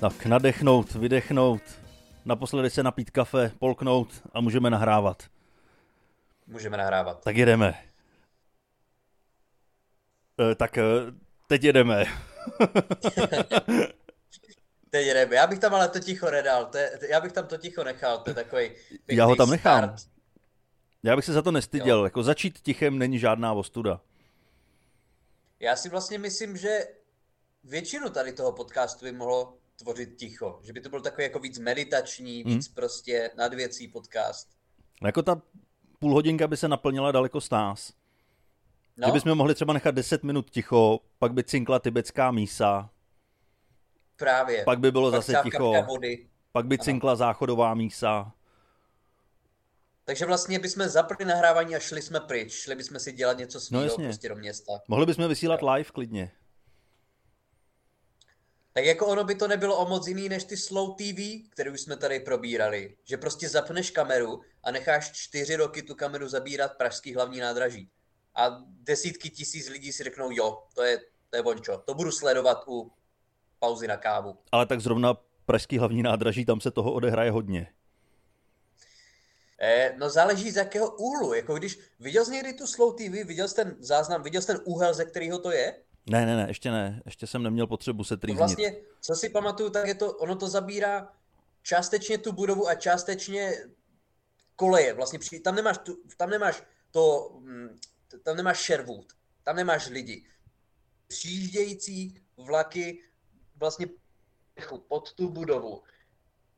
[0.00, 1.62] Tak nadechnout, vydechnout,
[2.24, 5.22] naposledy se napít kafe, polknout a můžeme nahrávat.
[6.46, 7.24] Můžeme nahrávat.
[7.24, 7.74] Tak jedeme.
[10.40, 10.82] E, tak e,
[11.46, 12.04] teď jedeme.
[14.90, 15.36] teď jedeme.
[15.36, 16.64] Já bych tam ale to ticho nedal.
[16.64, 18.18] To je, já bych tam to ticho nechal.
[18.18, 18.70] To je takový.
[19.08, 19.78] Já ho tam nechám.
[19.78, 20.02] Start.
[21.02, 21.98] Já bych se za to nestyděl.
[21.98, 22.04] Jo.
[22.04, 24.00] Jako začít tichem není žádná ostuda.
[25.60, 26.78] Já si vlastně myslím, že
[27.64, 30.60] většinu tady toho podcastu by mohlo tvořit ticho.
[30.62, 32.54] Že by to byl takový jako víc meditační, hmm.
[32.54, 34.48] víc prostě nadvěcí podcast.
[35.02, 35.42] No jako ta
[35.98, 37.92] půl hodinka by se naplnila daleko z nás.
[38.96, 39.08] No.
[39.08, 42.90] Že bychom mohli třeba nechat 10 minut ticho, pak by cinkla tibetská mísa.
[44.16, 44.64] Právě.
[44.64, 45.74] Pak by bylo pak zase ticho.
[45.86, 46.26] Vody.
[46.52, 47.16] Pak by cinkla ano.
[47.16, 48.32] záchodová mísa.
[50.04, 52.52] Takže vlastně bychom zapli nahrávání a šli jsme pryč.
[52.52, 54.72] Šli bychom si dělat něco svého no prostě do města.
[54.88, 56.32] Mohli bychom vysílat live klidně.
[58.72, 61.80] Tak jako ono by to nebylo o moc jiný než ty slow TV, které už
[61.80, 62.96] jsme tady probírali.
[63.04, 67.90] Že prostě zapneš kameru a necháš čtyři roky tu kameru zabírat pražský hlavní nádraží.
[68.34, 70.98] A desítky tisíc lidí si řeknou, jo, to je,
[71.30, 71.82] to je vončo.
[71.84, 72.92] To budu sledovat u
[73.58, 74.38] pauzy na kávu.
[74.52, 77.72] Ale tak zrovna pražský hlavní nádraží, tam se toho odehraje hodně.
[79.62, 81.34] Eh, no záleží z jakého úhlu.
[81.34, 84.60] Jako když viděl jsi někdy tu Slow TV, viděl jsi ten záznam, viděl jsi ten
[84.64, 85.76] úhel, ze kterého to je?
[86.06, 87.02] Ne, ne, ne, ještě ne.
[87.04, 88.38] Ještě jsem neměl potřebu se trýznit.
[88.38, 91.12] Vlastně, co si pamatuju, tak je to, ono to zabírá
[91.62, 93.52] částečně tu budovu a částečně
[94.56, 94.94] koleje.
[94.94, 97.78] Vlastně tam nemáš, tu, tam nemáš to, mm,
[98.22, 99.12] tam nemáš Sherwood,
[99.42, 100.26] tam nemáš lidi.
[101.08, 103.02] Přijíždějící vlaky
[103.56, 103.86] vlastně
[104.88, 105.82] pod tu budovu.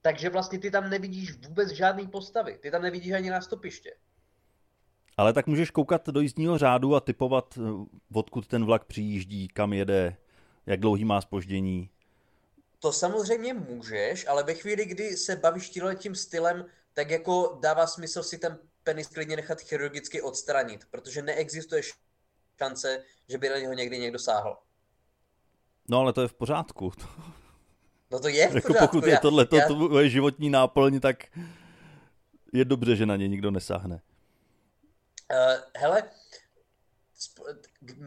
[0.03, 2.59] Takže vlastně ty tam nevidíš vůbec žádný postavy.
[2.59, 3.95] Ty tam nevidíš ani nástupiště.
[5.17, 9.73] Ale tak můžeš koukat do jízdního řádu a typovat, eh, odkud ten vlak přijíždí, kam
[9.73, 10.17] jede,
[10.67, 11.91] jak dlouhý má spoždění.
[12.79, 18.23] To samozřejmě můžeš, ale ve chvíli, kdy se bavíš tím stylem, tak jako dává smysl
[18.23, 21.83] si ten penis klidně nechat chirurgicky odstranit, protože neexistuje
[22.59, 24.57] šance, že by na něho někdy někdo sáhl.
[25.89, 26.93] No ale to je v pořádku.
[28.11, 28.97] No to je v jako pořádku.
[28.97, 29.69] Pokud je tohle já...
[29.69, 31.17] to je životní náplň, tak
[32.53, 34.01] je dobře, že na ně nikdo nesáhne.
[35.33, 36.11] Uh, hele,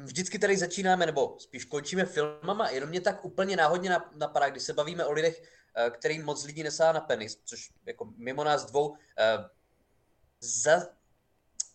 [0.04, 4.74] vždycky tady začínáme, nebo spíš končíme filmama, jenom mě tak úplně náhodně napadá, když se
[4.74, 8.90] bavíme o lidech, uh, kterým moc lidí nesá na penis, což jako mimo nás dvou,
[8.90, 8.98] uh,
[10.40, 10.88] za,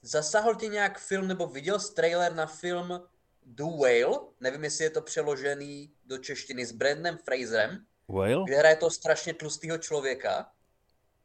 [0.03, 3.03] zasahl tě nějak film, nebo viděl jsi trailer na film
[3.47, 8.44] The Whale, nevím, jestli je to přeložený do češtiny s Brandem Fraserem, Whale?
[8.44, 10.47] kde hraje to strašně tlustého člověka.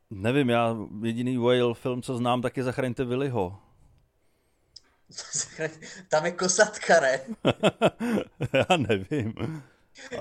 [0.09, 3.65] Nevím, já jediný Whale film, co znám, tak je Zachraňte Willyho.
[6.10, 7.22] Tam je kosatka, ne?
[8.54, 9.34] Já nevím.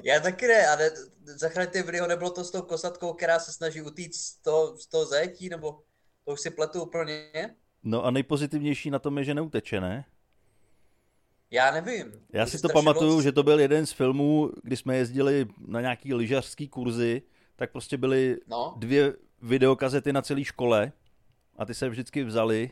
[0.03, 0.91] Já taky ne, ale
[1.25, 5.07] zachraňte Willyho, nebylo to s tou kosatkou, která se snaží utíct z toho, z toho
[5.07, 5.81] zajetí, nebo
[6.25, 7.31] to už si pletu úplně?
[7.83, 10.05] No a nejpozitivnější na tom je, že neuteče, ne?
[11.51, 12.13] Já nevím.
[12.33, 16.15] Já si to pamatuju, že to byl jeden z filmů, kdy jsme jezdili na nějaký
[16.15, 17.23] lyžařský kurzy,
[17.57, 18.75] tak prostě byly no.
[18.77, 20.93] dvě videokazety na celé škole
[21.57, 22.71] a ty se vždycky vzali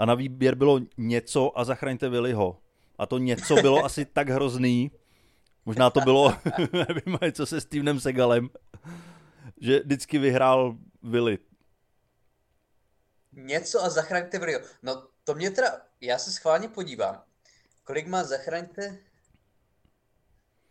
[0.00, 2.58] a na výběr bylo něco a zachraňte Willyho.
[2.98, 4.90] A to něco bylo asi tak hrozný,
[5.64, 6.34] možná to bylo,
[6.72, 8.50] nevím, co se Stevenem Segalem,
[9.60, 11.38] že vždycky vyhrál Willy.
[13.32, 14.60] Něco a zachraňte Willyho.
[14.82, 17.22] No to mě teda, já se schválně podívám,
[17.84, 18.98] kolik má zachraňte,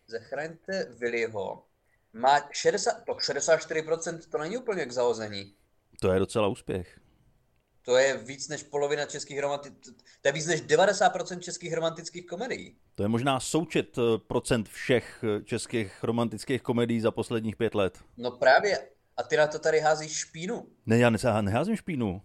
[0.08, 1.64] zachraňte Willyho.
[2.14, 5.54] Má 60, to 64% to není úplně k zahození.
[6.02, 7.00] To je docela úspěch.
[7.82, 12.76] To je víc než polovina českých romantických, to je víc než 90% českých romantických komedií.
[12.96, 18.00] To je možná součet eh, procent všech eh, českých romantických komedií za posledních pět let.
[18.18, 18.80] No právě.
[19.18, 20.68] A ty na to tady házíš špínu.
[20.86, 22.22] Ne, já neházím špínu.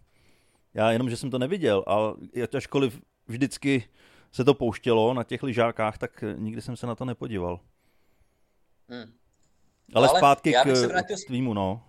[0.75, 1.85] Já jenom, že jsem to neviděl.
[1.87, 2.15] A
[2.57, 3.85] ačkoliv vždycky
[4.33, 7.61] se to pouštělo na těch lyžákách, tak eh, nikdy jsem se na to nepodíval.
[8.89, 9.13] Hmm.
[9.89, 11.83] No ale, ale zpátky k tvýmu, no.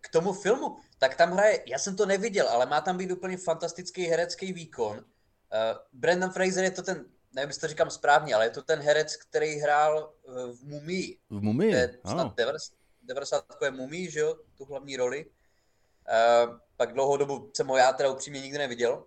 [0.00, 3.36] K tomu filmu tak tam hraje, já jsem to neviděl, ale má tam být úplně
[3.36, 4.96] fantastický herecký výkon.
[4.98, 5.04] Uh,
[5.92, 9.16] Brandon Fraser je to ten, nevím, jestli to říkám správně, ale je to ten herec,
[9.16, 11.18] který hrál uh, v Mumii.
[11.30, 11.72] V Mumii?
[11.72, 15.26] Je snad 90, 90 je Mumii, že jo, tu hlavní roli.
[15.26, 19.04] Uh, pak dlouhou dobu jsem ho já teda upřímně nikdy neviděl,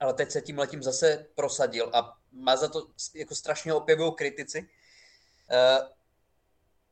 [0.00, 4.60] ale teď se tím letím zase prosadil a má za to jako strašně opěvují kritici.
[4.60, 5.88] Uh,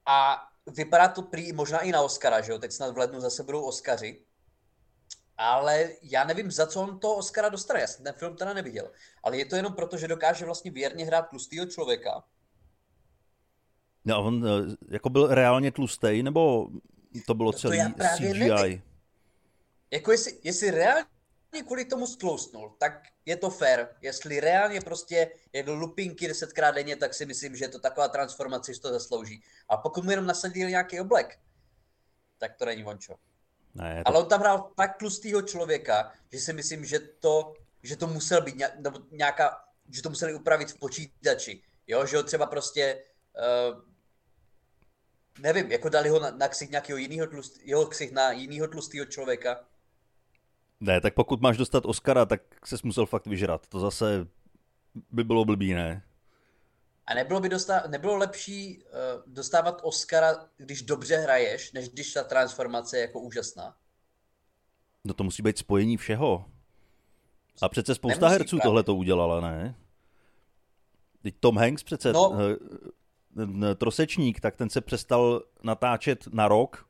[0.07, 2.59] a vypadá to prý možná i na Oscara, že jo?
[2.59, 4.25] Teď snad v lednu zase budou Oscaři.
[5.37, 7.81] Ale já nevím, za co on to Oscara dostane.
[7.81, 8.91] Já jsem ten film teda neviděl.
[9.23, 12.25] Ale je to jenom proto, že dokáže vlastně věrně hrát tlustýho člověka.
[14.05, 16.69] No, on eh, jako byl reálně tlustý, nebo
[17.27, 18.49] to bylo celý to CGI?
[18.49, 18.83] Nevím.
[19.91, 21.05] Jako jestli, jestli reálně
[21.65, 23.87] kvůli tomu stloustnul, tak je to fair.
[24.01, 28.81] Jestli reálně prostě jedl lupinky desetkrát denně, tak si myslím, že to taková transformace, že
[28.81, 29.43] to zaslouží.
[29.69, 31.39] A pokud mu jenom nasadili nějaký oblek,
[32.39, 33.15] tak to není vončo.
[33.75, 34.09] Ne, to...
[34.09, 38.43] Ale on tam hrál tak tlustýho člověka, že si myslím, že to, že to musel
[38.43, 38.63] být
[39.11, 41.63] nějaká, že to museli upravit v počítači.
[41.87, 43.05] Jo, že ho třeba prostě
[43.71, 43.89] uh,
[45.39, 49.07] nevím, jako dali ho na, na ksich nějakého jiného tlust, jeho ksich na jiného tlustého
[49.07, 49.65] člověka.
[50.81, 53.67] Ne, tak pokud máš dostat Oscara, tak se musel fakt vyžrat.
[53.67, 54.27] To zase
[55.11, 56.03] by bylo blbý, ne?
[57.07, 62.25] A nebylo by dostá, nebylo lepší uh, dostávat Oscara, když dobře hraješ, než když ta
[62.25, 63.77] transformace je jako úžasná?
[65.05, 66.45] No to musí být spojení všeho.
[67.63, 69.75] A přece spousta Nemusí herců tohle to udělala, ne?
[71.23, 72.29] Teď Tom Hanks přece, no.
[72.29, 72.37] uh,
[73.79, 76.89] trosečník, tak ten se přestal natáčet na rok.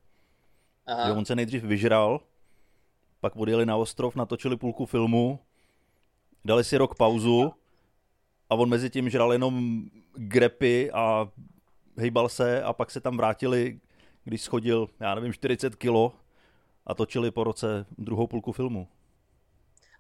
[0.87, 1.14] Aha.
[1.14, 2.20] on se nejdřív vyžral,
[3.20, 5.41] pak odjeli na ostrov, natočili půlku filmu,
[6.44, 7.53] dali si rok pauzu
[8.50, 9.85] a on mezi tím žral jenom
[10.15, 11.29] grepy a
[11.99, 13.81] hejbal se a pak se tam vrátili,
[14.25, 16.12] když schodil, já nevím, 40 kilo
[16.87, 18.88] a točili po roce druhou půlku filmu.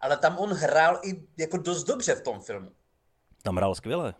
[0.00, 2.72] Ale tam on hrál i jako dost dobře v tom filmu.
[3.42, 4.14] Tam hrál skvěle.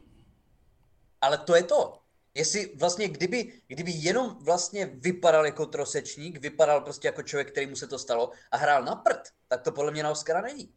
[1.21, 1.99] Ale to je to.
[2.39, 7.77] Jestli vlastně, kdyby, kdyby jenom vlastně vypadal jako trosečník, vypadal prostě jako člověk, který mu
[7.77, 10.73] se to stalo a hrál na prd, tak to podle mě na Oscara není.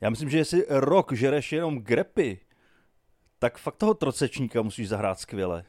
[0.00, 2.40] Já myslím, že jestli rok žereš jenom grepy,
[3.38, 5.64] tak fakt toho trosečníka musíš zahrát skvěle.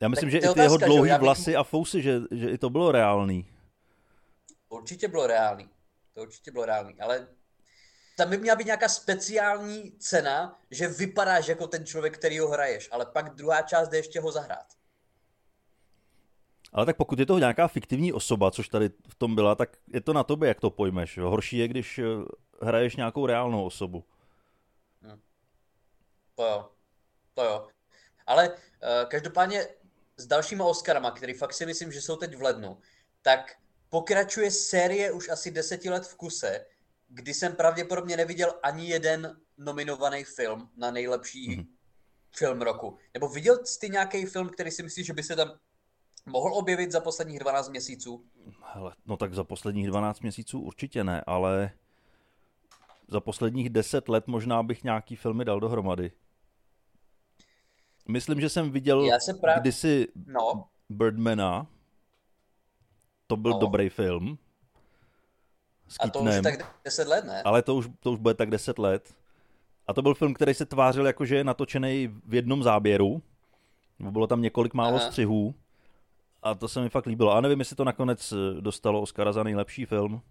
[0.00, 1.56] Já myslím, tak že i ty otázka, jeho dlouhý vlasy bych...
[1.56, 3.46] a fousy, že, že i to bylo reálný.
[4.68, 5.68] Určitě bylo reálný.
[6.14, 7.28] To určitě bylo reálný, ale
[8.20, 12.88] tam by měla být nějaká speciální cena, že vypadáš jako ten člověk, který ho hraješ,
[12.92, 14.66] ale pak druhá část jde ještě ho zahrát.
[16.72, 20.00] Ale tak pokud je to nějaká fiktivní osoba, což tady v tom byla, tak je
[20.00, 21.18] to na tobě, jak to pojmeš.
[21.18, 22.04] Horší je, když eh,
[22.62, 24.04] hraješ nějakou reálnou osobu.
[25.02, 25.20] Hmm.
[26.34, 26.68] To jo.
[27.34, 27.68] To jo.
[28.26, 28.56] Ale uh,
[29.08, 29.66] každopádně
[30.16, 32.78] s dalšíma Oscarama, který fakt si myslím, že jsou teď v lednu,
[33.22, 33.52] tak
[33.88, 36.66] pokračuje série už asi deseti let v kuse,
[37.10, 41.66] kdy jsem pravděpodobně neviděl ani jeden nominovaný film na nejlepší mm-hmm.
[42.36, 42.98] film roku.
[43.14, 45.52] Nebo viděl jsi nějaký film, který si myslíš, že by se tam
[46.26, 48.24] mohl objevit za posledních 12 měsíců?
[48.62, 51.70] Hele, no tak za posledních 12 měsíců určitě ne, ale
[53.08, 56.12] za posledních 10 let možná bych nějaký filmy dal dohromady.
[58.08, 59.60] Myslím, že jsem viděl Já se prav...
[59.60, 60.64] kdysi no.
[60.88, 61.66] Birdmana.
[63.26, 63.58] To byl no.
[63.58, 64.38] dobrý film.
[66.00, 67.42] A to už tak 10 let, ne?
[67.42, 69.14] Ale to už, to už bude tak 10 let.
[69.86, 73.22] A to byl film, který se tvářil jako, že je natočený v jednom záběru.
[73.98, 75.06] Bylo tam několik málo Aha.
[75.06, 75.54] střihů.
[76.42, 77.32] A to se mi fakt líbilo.
[77.32, 80.22] A nevím, jestli to nakonec eh, dostalo Oscara za nejlepší film.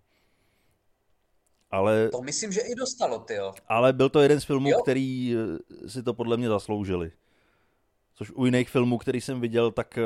[1.72, 2.10] Ale...
[2.10, 3.54] To myslím, že i dostalo, tyjo.
[3.68, 4.80] Ale byl to jeden z filmů, jo.
[4.82, 7.12] který eh, si to podle mě zasloužili.
[8.16, 10.04] Což u jiných filmů, který jsem viděl, tak eh,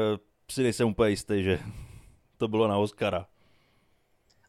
[0.51, 1.60] si nejsem úplně jistý, že
[2.38, 3.27] to bylo na Oscara.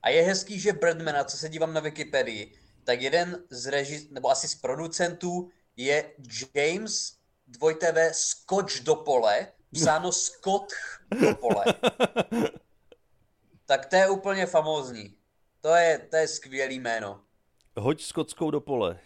[0.05, 2.53] A je hezký, že Birdmana, co se dívám na Wikipedii,
[2.85, 6.13] tak jeden z režis, nebo asi z producentů je
[6.55, 10.73] James dvojtv Scotch do pole, psáno Scott
[11.21, 11.65] do pole.
[13.67, 15.17] tak to je úplně famózní.
[15.61, 17.21] To je, to je skvělý jméno.
[17.77, 19.01] Hoď skotskou do pole.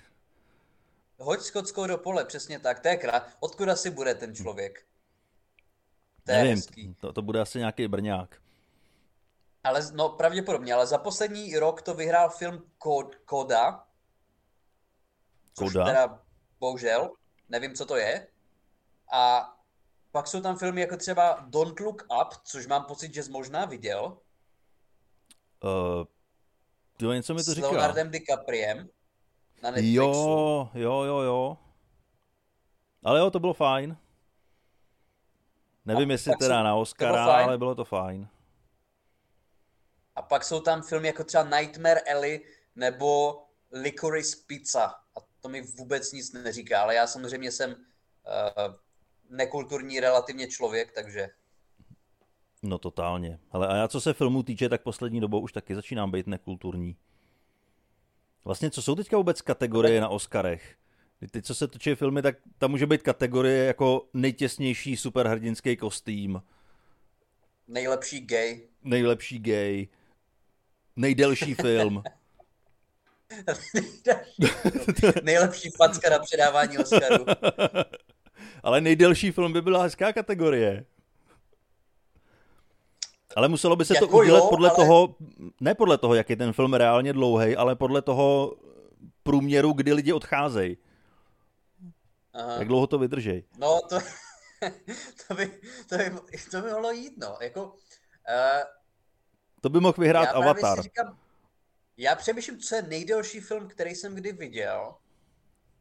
[1.19, 2.81] Hoď skotskou do pole, přesně tak.
[2.81, 3.29] To je krát.
[3.41, 4.87] Odkud asi bude ten člověk?
[6.27, 6.95] To Nevím, hezký.
[7.01, 8.41] To, to bude asi nějaký brňák.
[9.65, 13.85] Ale no pravděpodobně, ale za poslední rok to vyhrál film Kod, Koda.
[15.59, 15.85] Koda?
[15.85, 16.21] teda
[16.61, 17.11] bohužel,
[17.49, 18.29] nevím, co to je.
[19.13, 19.53] A
[20.13, 23.65] pak jsou tam filmy jako třeba Don't Look Up, což mám pocit, že jsi možná
[23.65, 24.19] viděl.
[25.65, 26.05] Uh,
[27.01, 27.69] jo, něco mi to říká.
[27.69, 28.89] S Leonardem DiCapriem
[29.63, 29.99] na Netflixu.
[29.99, 31.59] Jo, jo, jo, jo.
[33.05, 33.97] Ale jo, to bylo fajn.
[35.85, 38.29] Nevím, A jestli teda na Oscara, ale bylo to fajn.
[40.19, 42.41] A pak jsou tam filmy jako třeba Nightmare Alley
[42.77, 43.39] nebo
[43.73, 44.85] Licorice Pizza.
[44.87, 48.75] A to mi vůbec nic neříká, ale já samozřejmě jsem uh,
[49.31, 51.29] nekulturní relativně člověk, takže...
[52.63, 53.39] No totálně.
[53.51, 56.97] Ale a já co se filmů týče, tak poslední dobou už taky začínám být nekulturní.
[58.45, 60.77] Vlastně co jsou teďka vůbec kategorie na Oscarech?
[61.31, 66.43] Teď, co se točí filmy, tak tam může být kategorie jako nejtěsnější superhrdinský kostým.
[67.69, 68.69] Nejlepší gay.
[68.83, 69.89] Nejlepší gay.
[70.99, 72.03] Nejdelší film.
[75.23, 77.27] Nejlepší facka na předávání Oscaru.
[78.63, 80.85] Ale nejdelší film by byla hezká kategorie.
[83.37, 84.77] Ale muselo by se jako to udělat jo, podle ale...
[84.77, 85.17] toho,
[85.61, 88.57] ne podle toho, jak je ten film reálně dlouhý, ale podle toho
[89.23, 90.77] průměru, kdy lidi odcházejí.
[92.35, 92.55] Aha.
[92.59, 93.45] Jak dlouho to vydržej?
[93.59, 93.99] No, to,
[95.29, 96.11] to, by, to, by,
[96.51, 97.37] to by mohlo jít, no.
[97.41, 97.73] Jako, uh,
[99.61, 100.83] to by mohl vyhrát já Avatar.
[100.83, 101.19] Říkám,
[101.97, 104.95] já přemýšlím, co je nejdelší film, který jsem kdy viděl.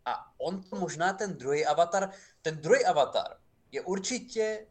[0.06, 2.10] A on to možná ten druhý Avatar,
[2.42, 3.38] ten druhý Avatar
[3.72, 4.66] je určitě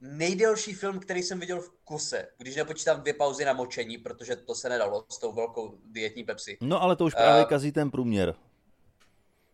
[0.00, 4.54] nejdelší film, který jsem viděl v kuse, když nepočítám dvě pauzy na močení, protože to
[4.54, 6.58] se nedalo s tou velkou dietní Pepsi.
[6.60, 8.34] No ale to už právě uh, kazí ten průměr.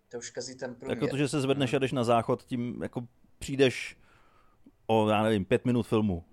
[0.09, 0.99] To už kazí ten průměr.
[0.99, 3.07] Jako to, že se zvedneš a jdeš na záchod, tím jako
[3.39, 3.97] přijdeš
[4.87, 6.25] o, já nevím, pět minut filmu.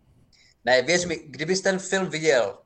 [0.67, 2.57] Ne, věř mi, kdybys ten film viděl,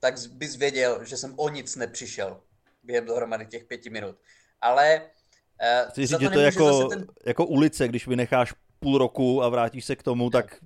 [0.00, 2.40] tak bys věděl, že jsem o nic nepřišel
[2.82, 4.16] během dohromady těch pěti minut.
[4.60, 7.06] Ale uh, Chci říct, že to je jako, ten...
[7.26, 10.56] jako ulice, když vynecháš půl roku a vrátíš se k tomu, tak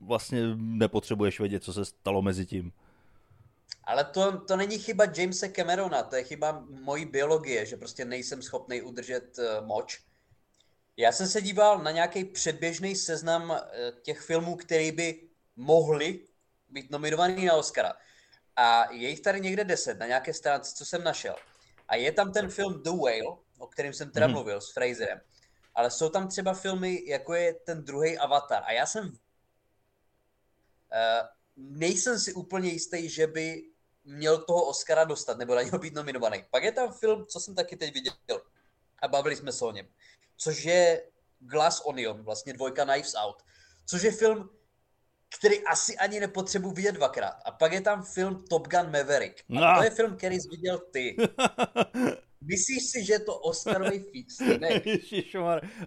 [0.00, 2.72] vlastně nepotřebuješ vědět, co se stalo mezi tím.
[3.84, 8.42] Ale to, to není chyba Jamesa Camerona, to je chyba mojí biologie, že prostě nejsem
[8.42, 10.00] schopný udržet uh, moč.
[10.96, 13.56] Já jsem se díval na nějaký předběžný seznam uh,
[14.02, 15.25] těch filmů, které by
[15.56, 16.26] mohly
[16.68, 17.92] být nominovaný na Oscara.
[18.56, 21.36] A je jich tady někde deset na nějaké stránce, co jsem našel.
[21.88, 24.32] A je tam ten film The Whale, o kterém jsem teda mm.
[24.32, 25.20] mluvil s Fraserem.
[25.74, 28.62] Ale jsou tam třeba filmy, jako je ten druhý Avatar.
[28.66, 29.12] A já jsem
[30.86, 33.70] Uh, nejsem si úplně jistý, že by
[34.04, 36.44] měl toho Oscara dostat, nebo na něho být nominovaný.
[36.50, 38.14] Pak je tam film, co jsem taky teď viděl
[39.02, 39.88] a bavili jsme se o něm,
[40.36, 43.42] což je Glass Onion, vlastně dvojka Knives Out,
[43.86, 44.50] což je film,
[45.38, 47.36] který asi ani nepotřebuji vidět dvakrát.
[47.44, 49.40] A pak je tam film Top Gun Maverick.
[49.40, 49.78] A no.
[49.78, 51.16] to je film, který jsi viděl ty.
[52.40, 54.38] Myslíš si, že je to Oscarový fix?
[54.40, 54.82] Ne.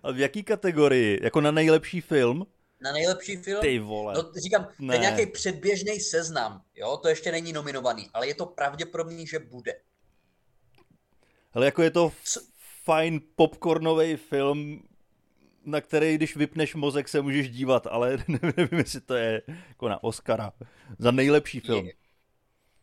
[0.03, 1.19] A v jaký kategorii?
[1.23, 2.45] Jako na nejlepší film?
[2.81, 3.61] na nejlepší film.
[3.61, 4.13] Ty vole.
[4.13, 4.87] No, říkám, ne.
[4.87, 9.39] to je nějaký předběžný seznam, jo, to ještě není nominovaný, ale je to pravděpodobný, že
[9.39, 9.73] bude.
[11.53, 12.41] Ale jako je to Co?
[12.83, 14.83] fajn popcornový film,
[15.71, 20.03] na který, když vypneš mozek, se můžeš dívat, ale nevím, jestli to je jako na
[20.03, 20.53] Oscara.
[20.99, 21.85] Za nejlepší film.
[21.85, 21.93] Je,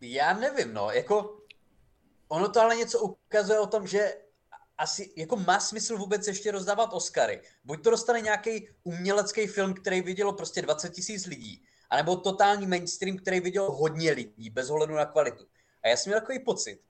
[0.01, 1.41] já nevím, no, jako
[2.29, 4.15] ono to ale něco ukazuje o tom, že
[4.79, 7.43] asi jako má smysl vůbec ještě rozdávat Oscary.
[7.65, 13.17] Buď to dostane nějaký umělecký film, který vidělo prostě 20 tisíc lidí, anebo totální mainstream,
[13.17, 15.47] který viděl hodně lidí, bez ohledu na kvalitu.
[15.83, 16.81] A já jsem měl takový pocit,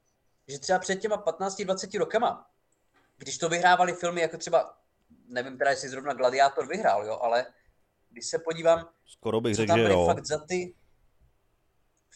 [0.49, 2.51] že třeba před těma 15-20 rokama,
[3.19, 4.79] když to vyhrávali filmy jako třeba,
[5.29, 7.47] nevím teda, jestli zrovna Gladiátor vyhrál, jo, ale
[8.11, 10.07] když se podívám, Skoro bych řekl, že jo.
[10.07, 10.75] fakt za ty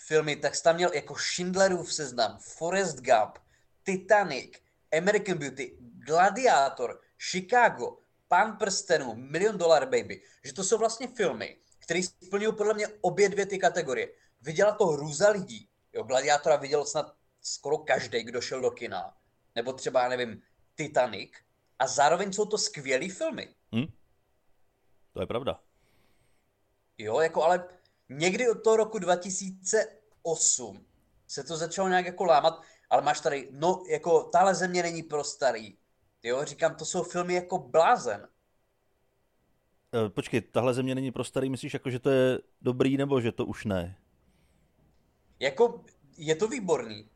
[0.06, 3.38] filmy, tak jsi tam měl jako Schindlerův seznam, Forrest Gump,
[3.82, 4.52] Titanic,
[4.98, 7.00] American Beauty, Gladiátor,
[7.30, 7.98] Chicago,
[8.28, 13.28] Pán prstenů, Million Dollar Baby, že to jsou vlastně filmy, které splňují podle mě obě
[13.28, 14.08] dvě ty kategorie.
[14.40, 15.68] Viděla to hrůza lidí.
[15.92, 19.16] Jo, Gladiátora viděl snad skoro každý, kdo šel do kina.
[19.54, 20.42] Nebo třeba, nevím,
[20.74, 21.30] Titanic.
[21.80, 23.54] A zároveň jsou to skvělé filmy.
[23.72, 23.86] Hmm.
[25.12, 25.60] To je pravda.
[26.98, 27.68] Jo, jako ale
[28.08, 30.86] někdy od toho roku 2008
[31.26, 35.24] se to začalo nějak jako lámat ale máš tady, no, jako, tahle země není pro
[35.24, 35.76] starý.
[36.22, 38.28] Jo, říkám, to jsou filmy jako blázen.
[39.94, 43.32] Eh, počkej, tahle země není pro starý, myslíš jako, že to je dobrý, nebo že
[43.32, 43.98] to už ne?
[45.40, 45.84] Jako,
[46.16, 47.10] je to výborný.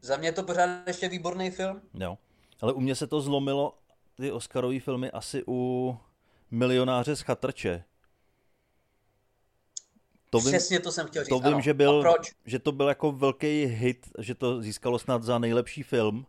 [0.00, 1.82] Za mě je to pořád ještě výborný film.
[1.94, 2.18] Jo,
[2.60, 3.78] ale u mě se to zlomilo,
[4.14, 5.96] ty Oscarové filmy, asi u
[6.50, 7.84] Milionáře z Chatrče.
[10.30, 11.28] To vím, Přesně to jsem chtěl říct.
[11.28, 11.60] To vím, ano.
[11.60, 16.26] že, byl, že to byl jako velký hit, že to získalo snad za nejlepší film.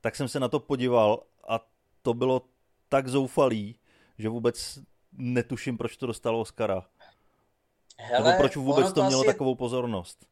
[0.00, 1.60] Tak jsem se na to podíval a
[2.02, 2.42] to bylo
[2.88, 3.76] tak zoufalý,
[4.18, 4.78] že vůbec
[5.12, 6.86] netuším, proč to dostalo Oscara.
[7.98, 9.26] Hele, Nebo proč vůbec to, to mělo asi...
[9.26, 10.26] takovou pozornost.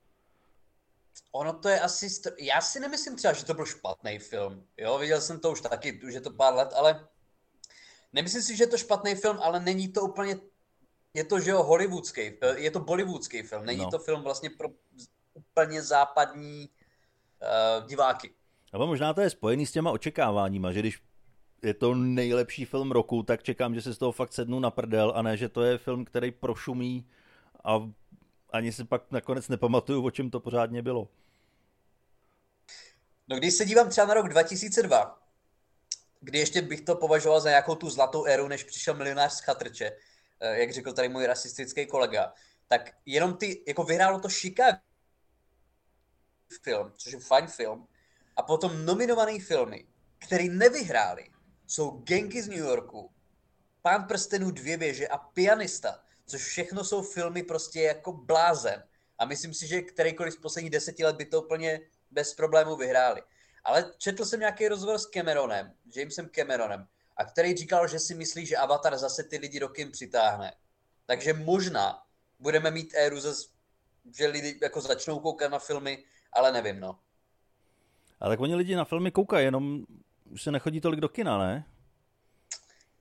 [1.33, 2.11] Ono to je asi...
[2.11, 2.33] Str...
[2.39, 4.67] Já si nemyslím třeba, že to byl špatný film.
[4.77, 7.09] Jo, viděl jsem to už taky, už je to pár let, ale
[8.13, 10.37] nemyslím si, že je to špatný film, ale není to úplně
[11.17, 13.91] je to, že jo, hollywoodský, je to bollywoodský film, není no.
[13.91, 14.69] to film vlastně pro
[15.35, 18.31] úplně západní uh, diváky.
[18.73, 21.03] Ale možná to je spojený s těma očekáváníma, že když
[21.63, 25.13] je to nejlepší film roku, tak čekám, že se z toho fakt sednu na prdel
[25.17, 27.07] a ne, že to je film, který prošumí
[27.65, 27.91] a
[28.57, 31.09] ani si pak nakonec nepamatuju, o čem to pořádně bylo.
[33.29, 35.23] No když se dívám třeba na rok 2002,
[36.21, 39.93] kdy ještě bych to považoval za nějakou tu zlatou éru, než přišel milionář z Chatrče,
[40.41, 42.33] Eh, jak řekl tady můj rasistický kolega,
[42.69, 44.79] tak jenom ty, jako vyhrálo to Chicago
[46.63, 47.89] film, což je fajn film,
[48.37, 49.87] a potom nominovaný filmy,
[50.19, 51.31] který nevyhráli,
[51.67, 53.11] jsou Genky z New Yorku,
[53.83, 58.83] Pán prstenů dvě věže a Pianista, což všechno jsou filmy prostě jako blázen.
[59.19, 61.81] A myslím si, že kterýkoliv z posledních deseti let by to úplně
[62.11, 63.23] bez problémů vyhráli.
[63.65, 68.47] Ale četl jsem nějaký rozhovor s Cameronem, Jamesem Cameronem, a který říkal, že si myslí,
[68.47, 70.55] že Avatar zase ty lidi do kin přitáhne.
[71.07, 72.03] Takže možná
[72.39, 73.49] budeme mít éru zase,
[74.17, 76.99] že lidi jako začnou koukat na filmy, ale nevím, no.
[78.21, 79.85] Ale tak oni lidi na filmy koukají, jenom
[80.31, 81.65] už se nechodí tolik do kina, ne?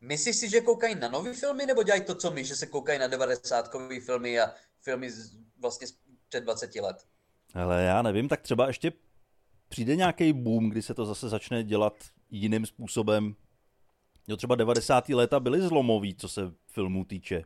[0.01, 2.99] Myslíš si, že koukají na nové filmy, nebo dělají to, co my, že se koukají
[2.99, 3.71] na 90
[4.05, 5.87] filmy a filmy z, vlastně
[6.29, 7.05] před 20 let?
[7.53, 8.91] Ale já nevím, tak třeba ještě
[9.69, 11.93] přijde nějaký boom, kdy se to zase začne dělat
[12.31, 13.35] jiným způsobem.
[14.27, 15.09] Jo, třeba 90.
[15.09, 17.43] léta byly zlomový, co se filmů týče.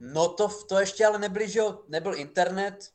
[0.00, 2.92] No to, to ještě ale nebyl, že jo, nebyl internet,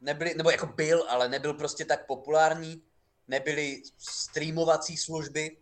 [0.00, 2.82] nebyli, nebo jako byl, ale nebyl prostě tak populární,
[3.28, 5.56] nebyly streamovací služby.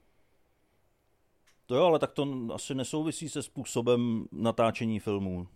[1.67, 5.49] To jo, ale tak to asi nesouvisí se způsobem natáčení filmů.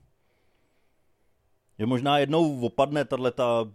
[1.78, 3.72] Je možná jednou opadne tato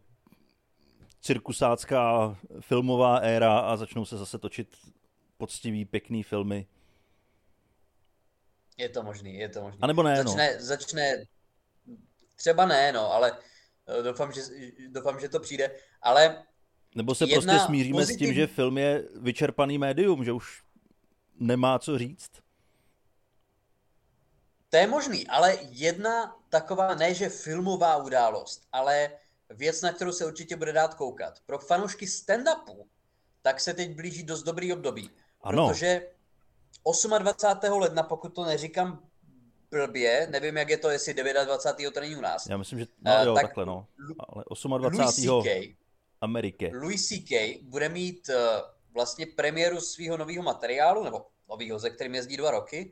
[1.22, 4.78] cirkusácká filmová éra a začnou se zase točit
[5.38, 6.68] poctivý, pěkný filmy.
[8.78, 9.80] Je to možný, je to možný.
[9.82, 10.24] A nebo ne, no.
[10.24, 10.66] začne, no.
[10.66, 11.26] začne,
[12.36, 13.38] třeba ne, no, ale
[13.88, 14.42] eh, doufám, že,
[14.90, 16.44] doufám, že to přijde, ale
[16.96, 18.16] nebo se prostě smíříme pozitiv...
[18.16, 20.65] s tím, že film je vyčerpaný médium, že už
[21.40, 22.32] nemá co říct?
[24.70, 29.12] To je možný, ale jedna taková, ne že filmová událost, ale
[29.50, 31.40] věc, na kterou se určitě bude dát koukat.
[31.46, 32.86] Pro fanoušky stand-upu,
[33.42, 35.10] tak se teď blíží dost dobrý období.
[35.42, 35.68] Ano.
[35.68, 36.10] Protože
[37.20, 37.72] 28.
[37.72, 39.04] ledna, pokud to neříkám
[39.72, 41.94] blbě, nevím, jak je to, jestli 29.
[41.94, 42.48] to není u nás.
[42.48, 43.88] Já myslím, že no, uh, jo, tak takhle no.
[44.20, 44.44] Ale
[44.90, 45.76] 28.
[46.22, 46.72] Ameriky.
[46.74, 47.60] Louis C.K.
[47.64, 48.36] bude mít uh,
[48.96, 52.92] vlastně premiéru svého nového materiálu, nebo nového, ze kterým jezdí dva roky.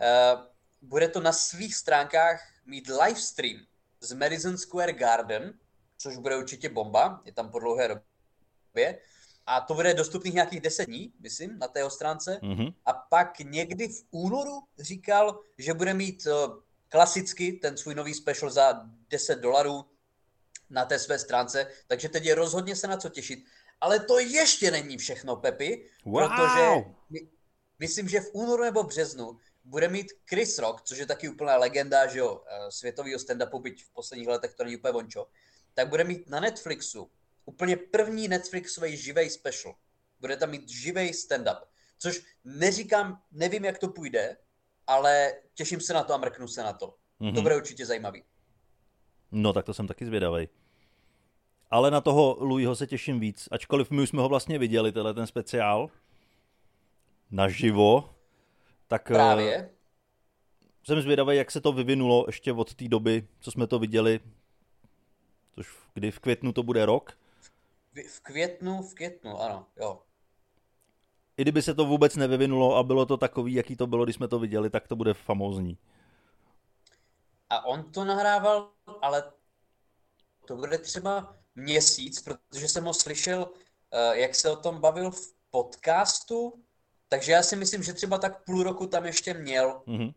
[0.00, 0.40] Uh,
[0.82, 3.60] bude to na svých stránkách mít livestream
[4.00, 5.58] z Madison Square Garden,
[5.98, 8.98] což bude určitě bomba, je tam po dlouhé době.
[9.46, 12.38] A to bude dostupných nějakých 10 dní, myslím, na tého stránce.
[12.42, 12.74] Mm-hmm.
[12.86, 16.32] A pak někdy v únoru říkal, že bude mít uh,
[16.88, 19.84] klasicky ten svůj nový special za 10 dolarů
[20.70, 23.44] na té své stránce, takže teď je rozhodně se na co těšit.
[23.80, 26.22] Ale to ještě není všechno, Pepi, wow.
[26.22, 27.20] protože my,
[27.78, 32.06] myslím, že v únoru nebo březnu bude mít Chris Rock, což je taky úplná legenda,
[32.06, 35.26] že jo, eh, světového stand-upu, byť v posledních letech to není úplně vončo,
[35.74, 37.10] tak bude mít na Netflixu
[37.44, 39.74] úplně první Netflixový živej special.
[40.20, 41.60] Bude tam mít živej stand-up.
[41.98, 44.36] Což neříkám, nevím, jak to půjde,
[44.86, 46.94] ale těším se na to a mrknu se na to.
[47.20, 47.34] Mm-hmm.
[47.34, 48.24] To bude určitě zajímavý.
[49.32, 50.48] No, tak to jsem taky zvědavý.
[51.70, 55.14] Ale na toho Louisho se těším víc, ačkoliv my už jsme ho vlastně viděli, tenhle
[55.14, 55.90] ten speciál,
[57.30, 58.14] naživo,
[58.88, 59.70] tak eh, Právě.
[60.82, 64.20] jsem zvědavý, jak se to vyvinulo ještě od té doby, co jsme to viděli,
[65.54, 67.18] což kdy v květnu to bude rok.
[68.12, 70.02] V květnu, v květnu, ano, jo.
[71.36, 74.28] I kdyby se to vůbec nevyvinulo a bylo to takový, jaký to bylo, když jsme
[74.28, 75.78] to viděli, tak to bude famózní.
[77.50, 78.70] A on to nahrával,
[79.02, 79.32] ale
[80.46, 83.50] to bude třeba měsíc, protože jsem ho slyšel,
[83.92, 86.64] eh, jak se o tom bavil v podcastu,
[87.08, 89.82] takže já si myslím, že třeba tak půl roku tam ještě měl.
[89.86, 90.14] Mm-hmm.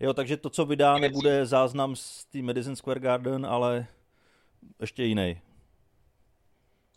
[0.00, 3.86] Jo, takže to, co vydá, nebude záznam z té Madison Square Garden, ale
[4.80, 5.40] ještě jiný.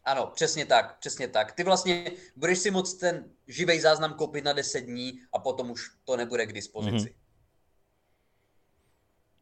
[0.04, 1.52] Ano, přesně tak, přesně tak.
[1.52, 5.90] Ty vlastně budeš si moct ten živý záznam koupit na 10 dní a potom už
[6.04, 7.10] to nebude k dispozici.
[7.10, 7.14] Mm-hmm.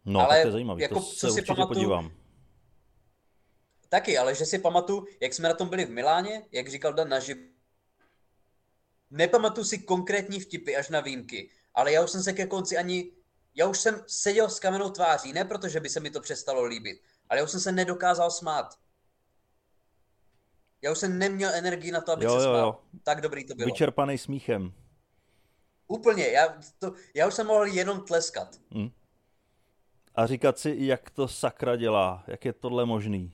[0.05, 2.11] No, ale to je zajímavé, jako, to se co si určitě pamatuju, podívám.
[3.89, 7.09] Taky, ale že si pamatuju, jak jsme na tom byli v Miláně, jak říkal Dan
[7.09, 7.37] naživ.
[9.11, 13.11] Nepamatuju si konkrétní vtipy až na výjimky, ale já už jsem se ke konci ani,
[13.55, 17.01] já už jsem seděl s kamenou tváří, ne protože by se mi to přestalo líbit,
[17.29, 18.75] ale já už jsem se nedokázal smát.
[20.81, 22.67] Já už jsem neměl energii na to, aby se smál.
[22.67, 22.79] Jo.
[23.03, 23.65] Tak dobrý to bylo.
[23.65, 24.73] Vyčerpaný smíchem.
[25.87, 28.55] Úplně, já, to, já už jsem mohl jenom tleskat.
[28.71, 28.91] Hmm.
[30.15, 33.33] A říkat si, jak to sakra dělá, jak je tohle možný.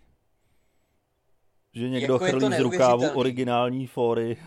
[1.73, 4.37] Že někdo jako chrlí z rukávu originální fóry.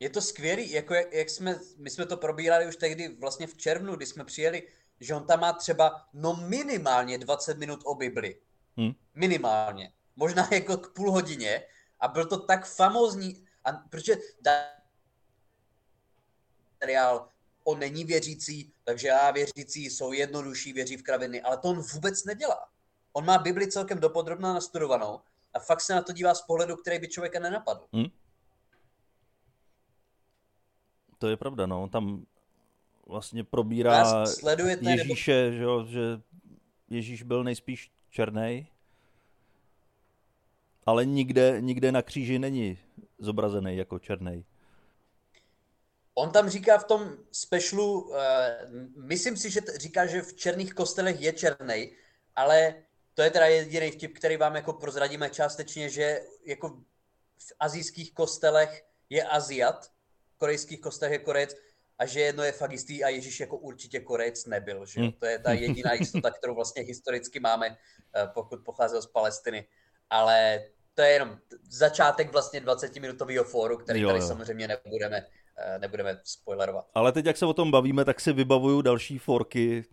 [0.00, 3.56] Je to skvělý, jako jak, jak jsme, my jsme to probírali už tehdy vlastně v
[3.56, 4.62] červnu, kdy jsme přijeli,
[5.00, 8.40] že on tam má třeba no minimálně 20 minut o Bibli.
[8.76, 8.92] Hmm.
[9.14, 9.92] Minimálně.
[10.16, 11.62] Možná jako k půl hodině.
[12.00, 14.16] A byl to tak famózní, a, protože
[16.72, 17.28] materiál
[17.64, 22.24] on není věřící, takže já věřící jsou jednodušší, věří v kraviny, ale to on vůbec
[22.24, 22.68] nedělá.
[23.12, 25.20] On má Bibli celkem dopodrobná nastudovanou
[25.56, 27.86] a fakt se na to dívá z pohledu, který by člověka nenapadl.
[27.92, 28.06] Hmm.
[31.18, 31.88] To je pravda, no.
[31.88, 32.26] Tam
[33.06, 34.24] vlastně probírá
[34.80, 35.84] Ježíše, nebo...
[35.84, 36.22] že, že
[36.88, 38.68] Ježíš byl nejspíš černý,
[40.86, 42.78] ale nikde, nikde na kříži není
[43.18, 44.44] zobrazený jako černý.
[46.14, 48.16] On tam říká v tom specialu, uh,
[48.96, 51.92] myslím si, že t- říká, že v černých kostelech je černý,
[52.36, 52.74] ale
[53.16, 56.68] to je teda jediný vtip, který vám jako prozradíme částečně, že jako
[57.38, 59.86] v azijských kostelech je Aziat,
[60.34, 61.56] v korejských kostelech je Korejec
[61.98, 64.86] a že jedno je fakt jistý a Ježíš jako určitě Korejec nebyl.
[64.86, 65.00] Že?
[65.00, 65.12] Hmm.
[65.12, 69.66] To je ta jediná jistota, kterou vlastně historicky máme, eh, pokud pocházel z Palestiny.
[70.10, 71.38] Ale to je jenom
[71.70, 74.26] začátek vlastně 20-minutového fóru, který jo, tady jo.
[74.26, 75.26] samozřejmě nebudeme,
[75.58, 76.86] eh, nebudeme spoilerovat.
[76.94, 79.84] Ale teď, jak se o tom bavíme, tak si vybavuju další forky,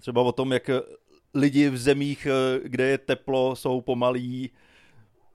[0.00, 0.70] třeba o tom, jak
[1.34, 4.50] lidi v zemích, eh, kde je teplo, jsou pomalí,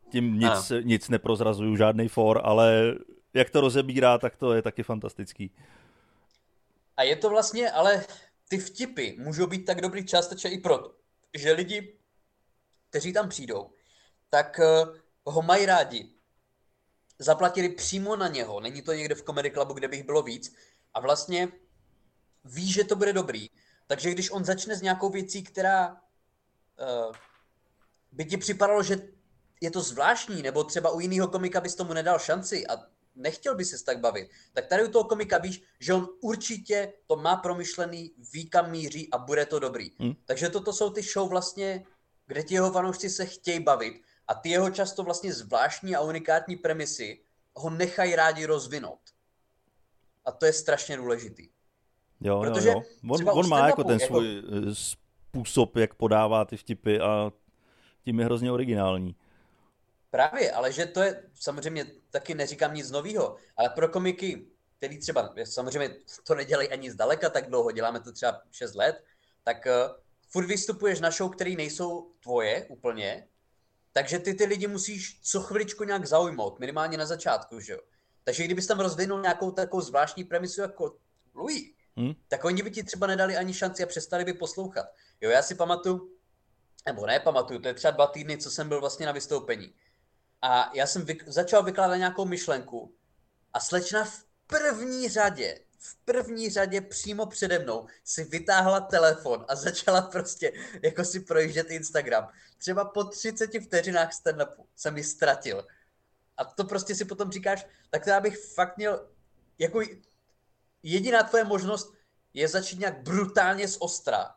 [0.09, 2.95] tím nic, nic neprozrazuju, žádný for, ale
[3.33, 5.51] jak to rozebírá, tak to je taky fantastický.
[6.97, 8.05] A je to vlastně, ale
[8.47, 10.95] ty vtipy můžou být tak dobrý částečně i proto,
[11.33, 11.93] že lidi,
[12.89, 13.69] kteří tam přijdou,
[14.29, 14.85] tak eh,
[15.25, 16.09] ho mají rádi.
[17.19, 20.55] Zaplatili přímo na něho, není to někde v Comedy Clubu, kde bych bylo víc,
[20.93, 21.47] a vlastně
[22.45, 23.49] ví, že to bude dobrý.
[23.89, 27.15] Takže když on začne s nějakou věcí, která uh,
[28.11, 28.97] by ti připadalo, že
[29.61, 32.77] je to zvláštní, nebo třeba u jiného komika bys tomu nedal šanci a
[33.15, 37.15] nechtěl by se tak bavit, tak tady u toho komika víš, že on určitě to
[37.15, 39.91] má promyšlený, ví kam míří a bude to dobrý.
[39.99, 40.13] Hmm.
[40.25, 41.85] Takže toto jsou ty show vlastně,
[42.27, 46.55] kde ti jeho fanoušci se chtějí bavit a ty jeho často vlastně zvláštní a unikátní
[46.55, 47.21] premisy
[47.55, 49.01] ho nechají rádi rozvinout.
[50.25, 51.49] A to je strašně důležitý.
[52.21, 53.13] Jo, Protože jo, jo.
[53.13, 54.05] On, on má jako ten jako...
[54.05, 57.31] svůj eh, způsob, jak podává ty vtipy a
[58.03, 59.15] tím je hrozně originální.
[60.11, 64.45] Právě, ale že to je, samozřejmě taky neříkám nic nového, ale pro komiky,
[64.77, 65.95] který třeba, samozřejmě
[66.27, 69.03] to nedělají ani zdaleka tak dlouho, děláme to třeba 6 let,
[69.43, 69.95] tak uh,
[70.29, 73.27] furt vystupuješ na show, který nejsou tvoje úplně,
[73.91, 77.79] takže ty ty lidi musíš co chviličku nějak zaujmout, minimálně na začátku, že jo.
[78.23, 80.95] Takže kdybys tam rozvinul nějakou takovou zvláštní premisu jako
[81.33, 82.13] Louis, hmm.
[82.27, 84.85] tak oni by ti třeba nedali ani šanci a přestali by poslouchat.
[85.21, 86.09] Jo, já si pamatuju,
[86.85, 89.73] nebo ne pamatuju, to je třeba dva týdny, co jsem byl vlastně na vystoupení.
[90.41, 92.95] A já jsem vyk- začal vykládat nějakou myšlenku
[93.53, 99.55] a slečna v první řadě, v první řadě přímo přede mnou si vytáhla telefon a
[99.55, 100.51] začala prostě
[100.83, 102.29] jako si projíždět Instagram.
[102.57, 105.67] Třeba po 30 vteřinách stand-upu jsem ji ztratil.
[106.37, 109.07] A to prostě si potom říkáš, tak já bych fakt měl,
[109.57, 109.81] jako
[110.83, 111.93] jediná tvoje možnost
[112.33, 114.35] je začít nějak brutálně z ostra,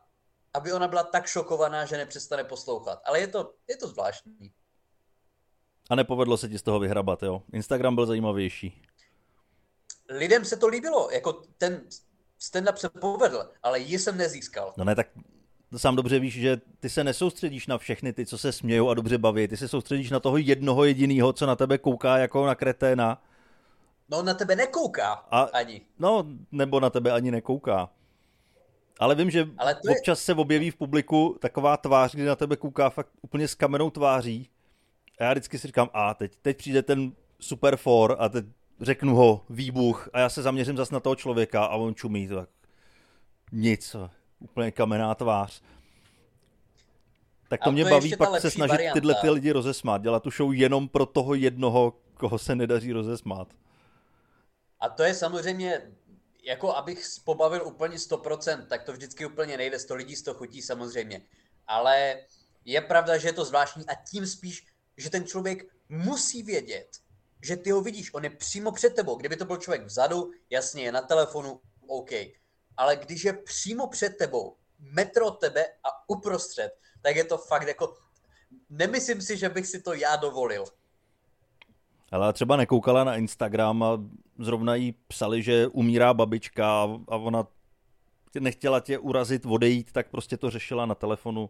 [0.53, 3.01] aby ona byla tak šokovaná, že nepřestane poslouchat.
[3.05, 4.51] Ale je to, je to zvláštní.
[5.89, 7.43] A nepovedlo se ti z toho vyhrabat, jo?
[7.53, 8.81] Instagram byl zajímavější.
[10.09, 11.81] Lidem se to líbilo, jako ten
[12.39, 14.73] stand-up se povedl, ale ji jsem nezískal.
[14.77, 15.07] No ne, tak
[15.77, 19.17] sám dobře víš, že ty se nesoustředíš na všechny ty, co se smějou a dobře
[19.17, 19.47] baví.
[19.47, 23.23] Ty se soustředíš na toho jednoho jediného, co na tebe kouká jako na kreténa.
[24.13, 25.81] No na tebe nekouká a, ani.
[25.99, 27.89] No, nebo na tebe ani nekouká.
[28.99, 30.25] Ale vím, že Ale občas je...
[30.25, 34.49] se objeví v publiku taková tvář, kdy na tebe kouká fakt úplně s kamenou tváří
[35.19, 38.45] a já vždycky si říkám, a teď, teď přijde ten super for a teď
[38.81, 42.49] řeknu ho výbuch a já se zaměřím zase na toho člověka a on čumí, tak
[43.51, 43.95] nic,
[44.39, 45.61] úplně kamenná tvář.
[47.47, 48.93] Tak to, to mě baví pak se snažit varianta.
[48.93, 53.47] tyhle ty lidi rozesmát, dělat tu show jenom pro toho jednoho, koho se nedaří rozesmát.
[54.83, 55.91] A to je samozřejmě,
[56.43, 61.21] jako abych pobavil úplně 100%, tak to vždycky úplně nejde, 100 lidí 100 chutí samozřejmě.
[61.67, 62.19] Ale
[62.65, 66.97] je pravda, že je to zvláštní a tím spíš že ten člověk musí vědět,
[67.41, 69.15] že ty ho vidíš, on je přímo před tebou.
[69.15, 72.11] Kdyby to byl člověk vzadu, jasně, je na telefonu, OK.
[72.77, 77.67] Ale když je přímo před tebou, metro od tebe a uprostřed, tak je to fakt
[77.67, 77.97] jako...
[78.69, 80.65] Nemyslím si, že bych si to já dovolil.
[82.13, 83.99] Ale třeba nekoukala na Instagram a
[84.39, 86.67] zrovna jí psali, že umírá babička
[87.07, 87.47] a ona
[88.39, 91.49] nechtěla tě urazit, odejít, tak prostě to řešila na telefonu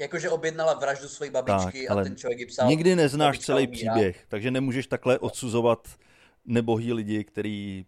[0.00, 2.68] jakože objednala vraždu své babičky tak, a ten člověk jí psal.
[2.68, 3.92] Nikdy neznáš celý umírá.
[3.92, 5.88] příběh, takže nemůžeš takhle odsuzovat
[6.44, 7.86] nebohý lidi, který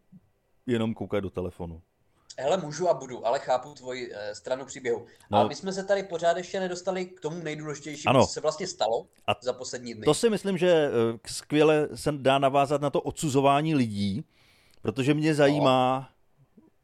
[0.67, 1.83] jenom koukají do telefonu.
[2.41, 5.07] Hele, můžu a budu, ale chápu tvoji e, stranu příběhu.
[5.31, 8.67] No, a my jsme se tady pořád ještě nedostali k tomu nejdůležitějšímu, co se vlastně
[8.67, 10.05] stalo a za poslední dny.
[10.05, 14.25] To si myslím, že eh, skvěle se dá navázat na to odsuzování lidí,
[14.83, 16.11] protože mě zajímá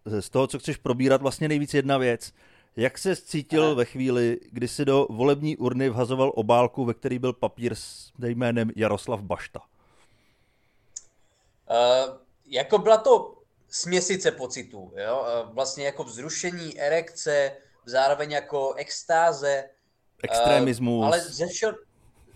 [0.06, 0.22] no.
[0.22, 2.32] z toho, co chceš probírat, vlastně nejvíc jedna věc.
[2.76, 3.74] Jak se cítil Ale...
[3.74, 8.70] ve chvíli, kdy si do volební urny vhazoval obálku, ve který byl papír s jménem
[8.76, 9.60] Jaroslav Bašta?
[11.70, 12.16] Uh,
[12.46, 13.35] jako byla to
[13.76, 15.26] směsice pocitů, jo?
[15.52, 19.64] vlastně jako vzrušení, erekce, zároveň jako extáze.
[20.22, 21.04] Extremismus.
[21.04, 21.72] Ale ze všeho,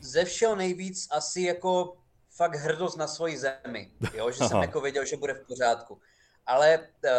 [0.01, 1.97] ze všeho nejvíc asi jako
[2.31, 4.31] fakt hrdost na svoji zemi, jo?
[4.31, 5.99] že jsem jako věděl, že bude v pořádku.
[6.47, 7.11] Ale uh,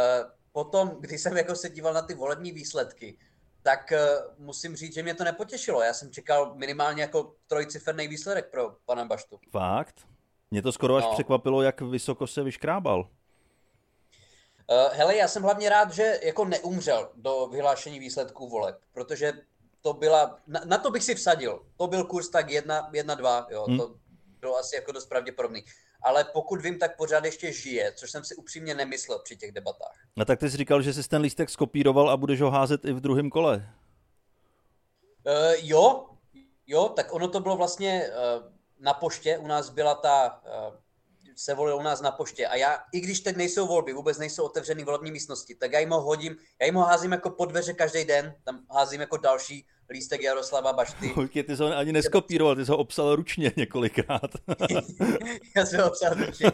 [0.52, 3.18] potom, když jsem jako se díval na ty volební výsledky,
[3.64, 5.82] tak uh, musím říct, že mě to nepotěšilo.
[5.82, 9.40] Já jsem čekal minimálně jako trojciferný výsledek pro pana Baštu.
[9.52, 10.08] Fakt?
[10.52, 11.14] Mě to skoro až no.
[11.14, 13.10] překvapilo, jak vysoko se vyškrábal.
[14.72, 19.34] Uh, hele, já jsem hlavně rád, že jako neumřel do vyhlášení výsledků voleb, protože
[19.82, 21.66] to byla, na, na to bych si vsadil.
[21.78, 23.78] To byl kurz tak 1-2, jo, hmm.
[23.78, 23.96] to
[24.40, 25.64] bylo asi jako dost pravděpodobný.
[26.04, 29.96] Ale pokud vím, tak pořád ještě žije, což jsem si upřímně nemyslel při těch debatách.
[30.16, 32.94] No tak ty jsi říkal, že jsi ten lístek skopíroval a budeš ho házet i
[32.94, 33.70] v druhém kole.
[35.26, 36.06] Uh, jo,
[36.68, 38.44] jo, tak ono to bylo vlastně uh,
[38.80, 40.76] na poště, u nás byla ta uh,
[41.36, 42.48] se volilo u nás na poště.
[42.48, 45.90] A já, i když teď nejsou volby, vůbec nejsou otevřený volební místnosti, tak já jim
[45.90, 49.66] ho hodím, já jim ho házím jako pod dveře každý den, tam házím jako další
[49.92, 51.14] lístek Jaroslava Bašty.
[51.26, 54.32] Okay, ty jsi ho ani neskopíroval, ty jsi ho obsal ručně několikrát.
[55.56, 56.52] já jsem ho obsal ručně.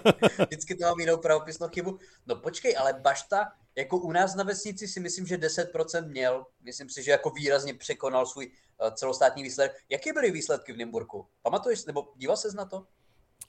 [0.47, 1.99] Vždycky to mám jinou pravopisnou chybu.
[2.27, 6.45] No počkej, ale Bašta, jako u nás na vesnici si myslím, že 10% měl.
[6.61, 9.77] Myslím si, že jako výrazně překonal svůj uh, celostátní výsledek.
[9.89, 11.27] Jaké byly výsledky v Nymburku?
[11.41, 12.85] Pamatuješ, nebo díval ses na to?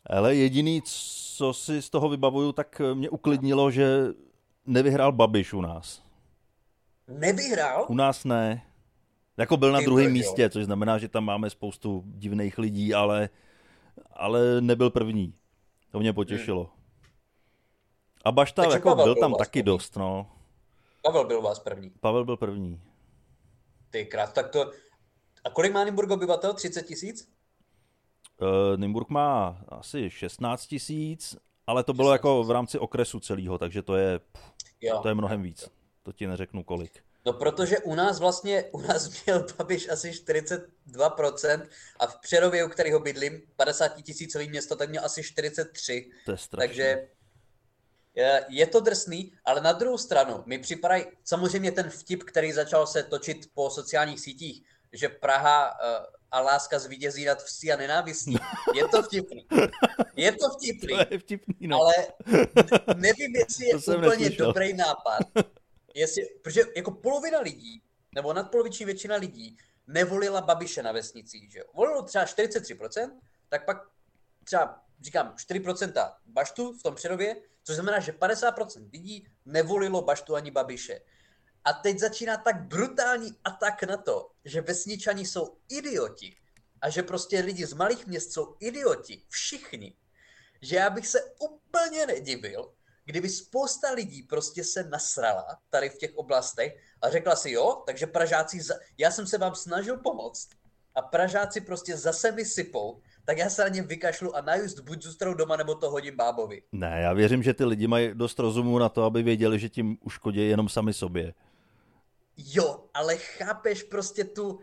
[0.07, 0.83] Ale jediný,
[1.37, 4.07] co si z toho vybavuju, tak mě uklidnilo, že
[4.67, 6.03] nevyhrál Babiš u nás.
[7.09, 7.87] Nevyhrál?
[7.89, 8.63] U nás ne.
[9.37, 13.29] Jako byl na druhém místě, což znamená, že tam máme spoustu divných lidí, ale,
[14.13, 15.35] ale nebyl první.
[15.91, 16.65] To mě potěšilo.
[16.65, 16.73] Hmm.
[18.25, 19.67] A Bašta Takže jako byl tam taky první.
[19.67, 20.31] dost, no.
[21.03, 21.91] Pavel byl vás první.
[22.01, 22.81] Pavel byl první.
[23.91, 24.73] Ty krát, tak to...
[25.45, 26.55] A kolik má Nymburk obyvatel?
[26.55, 27.29] 30 tisíc?
[28.41, 33.83] Uh, Nymburk má asi 16 tisíc, ale to bylo jako v rámci okresu celého, takže
[33.83, 34.21] to je,
[34.81, 35.01] jo.
[35.03, 35.71] to je mnohem víc.
[36.03, 37.03] To ti neřeknu kolik.
[37.27, 41.67] No protože u nás vlastně, u nás měl Babiš asi 42%
[41.99, 46.11] a v Přerově, u kterého bydlím, 50 tisícový město, tak měl asi 43.
[46.25, 46.69] To je strašný.
[46.69, 47.09] Takže
[48.49, 53.03] je, to drsný, ale na druhou stranu mi připadají samozřejmě ten vtip, který začal se
[53.03, 58.37] točit po sociálních sítích, že Praha uh, a láska zvítězí nad vsi a nenávistí.
[58.75, 59.47] Je to vtipný.
[60.17, 60.95] Je to vtipný.
[60.95, 61.81] To je vtipný, no.
[61.81, 61.95] Ale
[62.97, 64.47] nevím, jestli je úplně neslyšel.
[64.47, 65.19] dobrý nápad.
[65.95, 67.83] Jestli, protože jako polovina lidí,
[68.15, 71.53] nebo nadpoloviční většina lidí, nevolila Babiše na vesnicích.
[71.53, 71.65] Že jo?
[71.75, 73.11] Volilo třeba 43%,
[73.49, 73.77] tak pak
[74.45, 80.51] třeba, říkám, 4% Baštu v tom Přerově, což znamená, že 50% lidí nevolilo Baštu ani
[80.51, 81.01] Babiše.
[81.65, 86.37] A teď začíná tak brutální atak na to, že vesničani jsou idioti
[86.81, 89.95] a že prostě lidi z malých měst jsou idioti, všichni,
[90.63, 92.73] že já bych se úplně nedivil,
[93.05, 98.07] kdyby spousta lidí prostě se nasrala tady v těch oblastech a řekla si jo, takže
[98.07, 98.75] Pražáci, za...
[98.99, 100.49] já jsem se vám snažil pomoct
[100.95, 105.03] a Pražáci prostě zase mi sypou, tak já se na ně vykašlu a najist buď
[105.03, 106.63] zůstanou doma, nebo to hodím bábovi.
[106.73, 109.99] Ne, já věřím, že ty lidi mají dost rozumu na to, aby věděli, že tím
[110.01, 111.35] uškodí jenom sami sobě.
[112.39, 114.49] Jo, ale chápeš prostě tu...
[114.49, 114.61] Uh,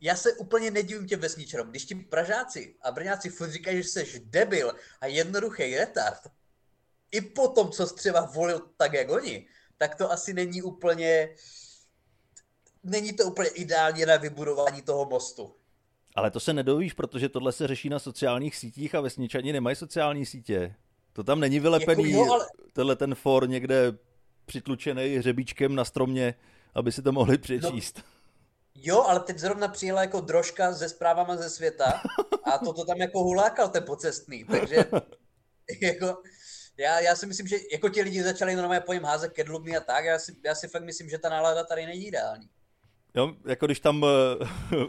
[0.00, 1.70] já se úplně nedivím těm vesničanům.
[1.70, 6.20] Když ti Pražáci a Brňáci furt říkají, že jsi debil a jednoduchý retard,
[7.10, 9.46] i po tom, co jsi třeba volil tak, jak oni,
[9.78, 11.34] tak to asi není úplně...
[12.82, 15.54] Není to úplně ideální na vybudování toho mostu.
[16.14, 20.26] Ale to se nedovíš, protože tohle se řeší na sociálních sítích a vesničani nemají sociální
[20.26, 20.74] sítě.
[21.12, 22.46] To tam není vylepený, jako jo, ale...
[22.72, 23.92] tenhle ten for někde
[24.46, 26.34] přitlučený hřebíčkem na stromě
[26.74, 27.96] aby si to mohli přečíst.
[27.96, 28.02] No,
[28.74, 32.02] jo, ale teď zrovna přijela jako drožka se zprávama ze světa
[32.44, 34.76] a toto tam jako hulákal ten pocestný, takže
[35.82, 36.22] jako,
[36.76, 39.80] já, já si myslím, že jako ti lidi začali normálně po něm házet kedlubny a
[39.80, 42.48] tak, já si, já si fakt myslím, že ta nálada tady není ideální.
[43.14, 44.08] Jo, jako když tam uh,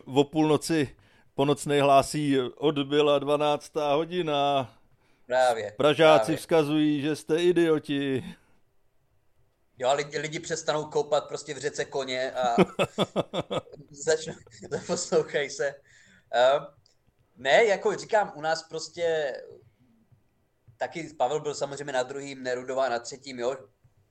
[0.19, 0.95] o půlnoci
[1.35, 3.75] po nocnej hlásí odbyla 12.
[3.75, 4.73] hodina.
[5.25, 5.73] Právě.
[5.77, 6.37] Pražáci právě.
[6.37, 8.35] vzkazují, že jste idioti.
[9.77, 12.55] Jo, lidi, lidi přestanou koupat prostě v řece koně a
[13.89, 14.33] začnou,
[14.87, 15.75] poslouchají se.
[16.35, 16.65] Uh,
[17.35, 19.33] ne, jako říkám, u nás prostě
[20.77, 23.57] taky Pavel byl samozřejmě na druhým, Nerudová na třetím, jo.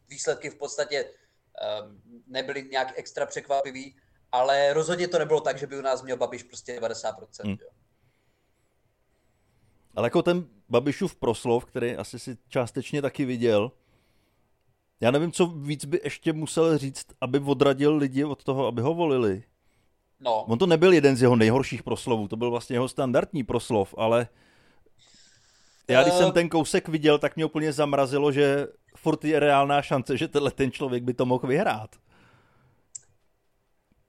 [0.09, 3.97] Výsledky v podstatě um, nebyly nějak extra překvapivý,
[4.33, 7.15] ale rozhodně to nebylo tak, že by u nás měl Babiš prostě 90%.
[7.45, 7.57] Hmm.
[7.61, 7.69] Jo.
[9.95, 13.73] Ale jako ten Babišův proslov, který asi si částečně taky viděl,
[15.01, 18.95] já nevím, co víc by ještě musel říct, aby odradil lidi od toho, aby ho
[18.95, 19.43] volili.
[20.21, 20.45] No.
[20.45, 24.29] On to nebyl jeden z jeho nejhorších proslovů, to byl vlastně jeho standardní proslov, ale
[25.89, 26.33] já když jsem eh.
[26.33, 30.73] ten kousek viděl, tak mě úplně zamrazilo, že furt je reálná šance, že tenhle ten
[30.73, 31.91] člověk by to mohl vyhrát.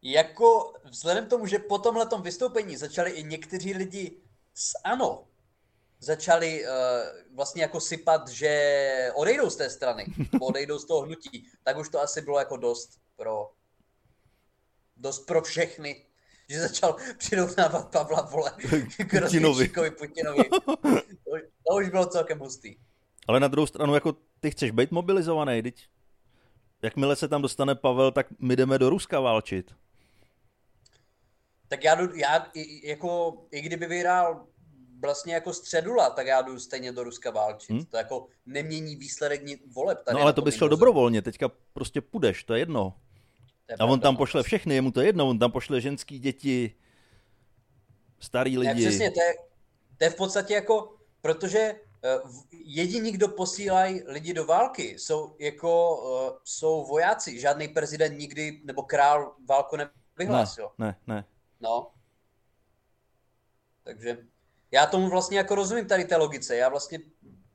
[0.01, 4.17] Jako vzhledem k tomu, že po tomhle vystoupení začali i někteří lidi
[4.53, 5.23] z ANO
[6.05, 10.05] začali uh, vlastně jako sypat, že odejdou z té strany,
[10.41, 13.51] odejdou z toho hnutí, tak už to asi bylo jako dost pro
[14.97, 16.05] dost pro všechny,
[16.49, 18.51] že začal přirovnávat Pavla Vole
[18.97, 19.71] k Putinovi.
[19.97, 20.43] Putinovi.
[20.49, 20.75] To,
[21.67, 22.75] to už bylo celkem hustý.
[23.27, 25.87] Ale na druhou stranu, jako ty chceš být mobilizovaný, teď
[26.81, 29.75] jakmile se tam dostane Pavel, tak my jdeme do Ruska válčit.
[31.67, 32.51] Tak já, já
[32.83, 34.47] jako, i kdyby vyhrál
[35.05, 37.69] vlastně jako středula, tak já jdu stejně do Ruska válčit.
[37.69, 37.85] Hmm?
[37.85, 39.41] To jako nemění výsledek
[39.73, 40.03] voleb.
[40.03, 42.93] Tady no ale to bys šel dobrovolně, teďka prostě půjdeš, to je jedno.
[43.65, 44.17] To je a on tam no.
[44.17, 46.75] pošle všechny, jemu to je jedno, on tam pošle ženský děti,
[48.19, 48.83] starý lidi.
[48.83, 49.35] Ne, přesně, to je,
[49.97, 51.75] to je v podstatě jako, protože
[52.23, 57.39] uh, jediní, kdo posílají lidi do války, jsou jako, uh, jsou vojáci.
[57.39, 60.69] Žádný prezident nikdy, nebo král válku nevyhlásil.
[60.77, 61.25] Ne, ne, ne.
[61.61, 61.91] No.
[63.83, 64.17] Takže
[64.71, 66.55] já tomu vlastně jako rozumím tady té logice.
[66.55, 66.99] Já vlastně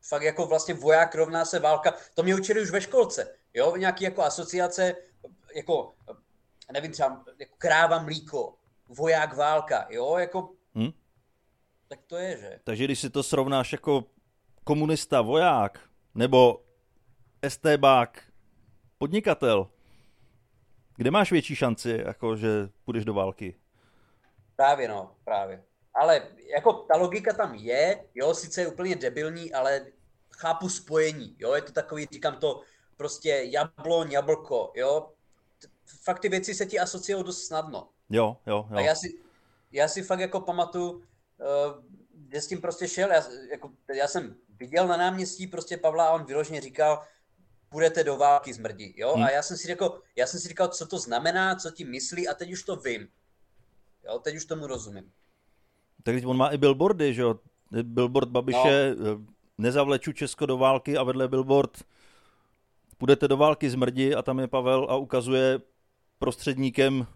[0.09, 1.94] fakt jako vlastně voják rovná se válka.
[2.14, 3.37] To mě učili už ve školce.
[3.55, 4.96] Jo, nějaký jako asociace,
[5.55, 5.94] jako,
[6.73, 8.55] nevím, třeba jako kráva mlíko,
[8.88, 10.90] voják válka, jo, jako, hmm?
[11.88, 12.61] tak to je, že?
[12.64, 14.05] Takže když si to srovnáš jako
[14.64, 15.81] komunista voják,
[16.14, 16.64] nebo
[17.49, 18.23] STBák
[18.99, 19.70] podnikatel,
[20.96, 23.57] kde máš větší šanci, jako že půjdeš do války?
[24.57, 25.62] Právě no, právě
[25.94, 29.87] ale jako ta logika tam je, jo, sice je úplně debilní, ale
[30.31, 32.62] chápu spojení, jo, je to takový, říkám to,
[32.96, 35.11] prostě jabloň, jablko, jo,
[36.03, 37.88] fakt ty věci se ti asociují dost snadno.
[38.11, 38.76] Jo, jo, jo.
[38.76, 39.18] A já si,
[39.72, 41.03] já si fakt jako pamatuju, uh,
[42.12, 46.12] kde s tím prostě šel, já, jako, já jsem viděl na náměstí prostě Pavla a
[46.12, 47.03] on vyloženě říkal,
[47.68, 49.24] půjdete do války zmrdí, jo, hmm.
[49.24, 52.29] a já jsem si řekl, já jsem si říkal, co to znamená, co ti myslí
[52.29, 53.09] a teď už to vím.
[54.05, 55.12] Jo, teď už tomu rozumím.
[56.03, 57.35] Tak on má i billboardy, že jo?
[57.83, 59.25] Billboard Babiše, no.
[59.59, 61.85] nezavleču Česko do války a vedle billboard
[63.01, 65.61] půjdete do války zmrdi a tam je Pavel a ukazuje
[66.19, 67.07] prostředníkem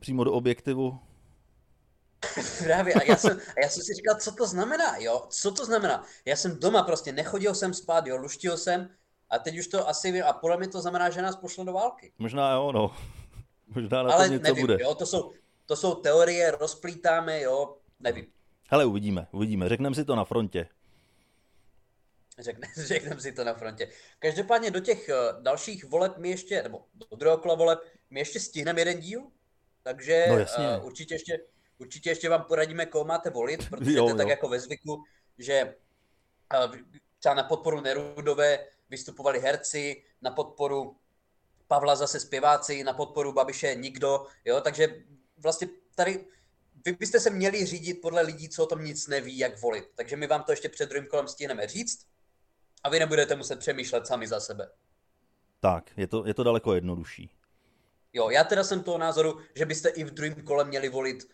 [0.00, 0.98] přímo do objektivu.
[2.64, 5.64] Právě, a já jsem, a já jsem si říkal, co to znamená, jo, co to
[5.64, 6.04] znamená.
[6.24, 8.88] Já jsem doma prostě, nechodil jsem spát, jo, luštil jsem
[9.30, 11.72] a teď už to asi vím, a podle mě to znamená, že nás pošlo do
[11.72, 12.12] války.
[12.18, 12.96] Možná jo, no.
[13.74, 14.78] Možná na Ale to něco nevím, bude.
[14.80, 15.32] Jo, to jsou,
[15.66, 18.26] to jsou teorie, rozplítáme, jo, Nevím.
[18.68, 19.68] Hele, uvidíme, uvidíme.
[19.68, 20.68] Řekneme si to na frontě.
[22.38, 23.88] Řekne, řekneme si to na frontě.
[24.18, 27.78] Každopádně do těch uh, dalších voleb mi ještě, nebo do druhého kola voleb,
[28.10, 29.22] mi ještě stihneme jeden díl,
[29.82, 30.34] takže no,
[30.78, 31.40] uh, určitě, ještě,
[31.78, 35.02] určitě ještě vám poradíme, koho máte volit, protože jo, to je tak jako ve zvyku,
[35.38, 35.74] že
[36.66, 36.76] uh,
[37.18, 40.96] třeba na podporu Nerudové vystupovali herci, na podporu
[41.68, 45.04] Pavla zase zpěváci, na podporu Babiše nikdo, jo, takže
[45.38, 46.24] vlastně tady
[46.84, 49.84] vy byste se měli řídit podle lidí, co o tom nic neví, jak volit.
[49.94, 52.06] Takže my vám to ještě před druhým kolem stihneme říct
[52.82, 54.70] a vy nebudete muset přemýšlet sami za sebe.
[55.60, 57.30] Tak, je to, je to daleko jednodušší.
[58.12, 61.30] Jo, já teda jsem toho názoru, že byste i v druhém kole měli volit uh,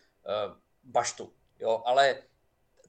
[0.83, 1.33] baštu.
[1.59, 2.21] Jo, ale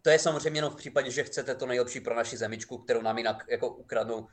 [0.03, 3.19] to je samozřejmě jenom v případě, že chcete to nejlepší pro naši zemičku, kterou nám
[3.19, 4.27] jinak jako ukradnou uh,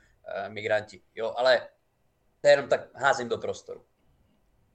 [0.48, 1.02] migranti.
[1.14, 1.68] Jo, ale
[2.40, 3.84] to je jenom tak házím do prostoru.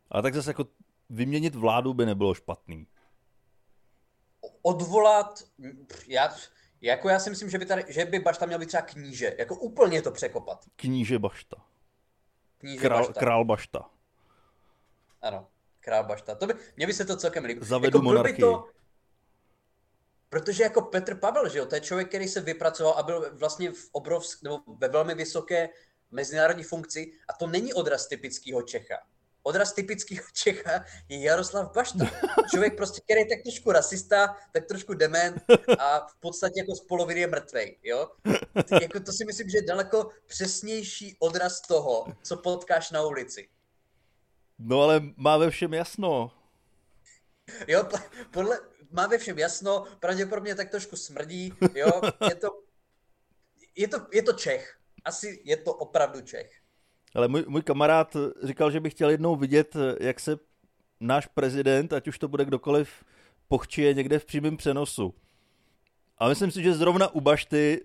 [0.10, 0.66] Ale tak zase jako
[1.10, 2.88] vyměnit vládu by nebylo špatný
[4.64, 5.44] odvolat,
[6.08, 6.36] já,
[6.82, 9.56] jako já si myslím, že by, tady, že by Bašta měl být třeba kníže, jako
[9.56, 10.66] úplně to překopat.
[10.76, 11.56] Kníže Bašta.
[12.58, 13.20] Kníže král, Bašta.
[13.20, 13.90] Král Bašta.
[15.22, 15.48] Ano,
[15.80, 16.36] král Bašta.
[16.36, 17.66] To by, mně by se to celkem líbilo.
[17.66, 18.40] Zavedu jako, monarchii.
[18.40, 18.70] To,
[20.30, 23.72] protože jako Petr Pavel, že jo, to je člověk, který se vypracoval a byl vlastně
[23.72, 25.70] v obrovsk, nebo ve velmi vysoké
[26.12, 28.96] mezinárodní funkci a to není odraz typického Čecha
[29.44, 32.06] odraz typického Čecha je Jaroslav Bašta.
[32.50, 35.44] Člověk prostě, který je tak trošku rasista, tak trošku dement
[35.80, 38.10] a v podstatě jako z poloviny je mrtvej, jo?
[38.82, 43.50] Jako to si myslím, že je daleko přesnější odraz toho, co potkáš na ulici.
[44.60, 46.32] No ale má ve všem jasno.
[47.68, 47.90] Jo,
[48.32, 48.60] podle,
[48.92, 52.48] má ve všem jasno, pravděpodobně tak trošku smrdí, jo, je to,
[53.76, 54.78] je to, je to Čech.
[55.06, 56.63] Asi je to opravdu Čech.
[57.16, 60.38] Ale můj, můj kamarád říkal, že by chtěl jednou vidět, jak se
[61.00, 62.90] náš prezident, ať už to bude kdokoliv,
[63.48, 65.14] pochčije někde v přímém přenosu.
[66.18, 67.82] A myslím si, že zrovna u Bašty,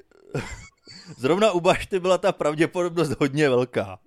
[1.19, 3.99] zrovna u Bašty byla ta pravděpodobnost hodně velká.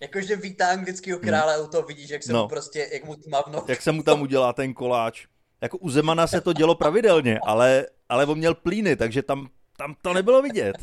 [0.00, 1.64] Jakože vítá anglického krále hmm.
[1.64, 2.42] u toho vidíš, jak se no.
[2.42, 3.64] mu prostě, jak mu tmavno.
[3.68, 5.26] Jak se mu tam udělá ten koláč.
[5.60, 9.94] Jako u Zemana se to dělo pravidelně, ale, ale on měl plíny, takže tam, tam
[10.02, 10.76] to nebylo vidět.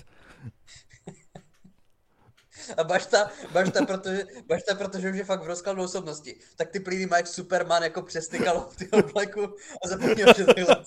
[2.78, 7.08] A Bašta, Bašta, protože, Bašta, protože už je fakt v rozkladu osobnosti, tak ty plíny
[7.16, 9.44] jak Superman jako přestykal v ty obleku
[9.86, 10.84] a zapomněl, že takhle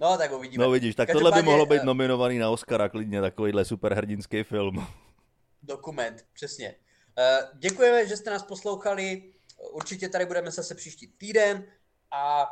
[0.00, 0.64] No, tak uvidíme.
[0.64, 4.86] No vidíš, tak tohle by mohlo být eh, nominovaný na Oscara klidně, takovýhle superhrdinský film.
[5.62, 6.74] Dokument, přesně.
[7.18, 9.32] Uh, děkujeme, že jste nás poslouchali.
[9.72, 11.64] Určitě tady budeme zase příští týden
[12.10, 12.46] a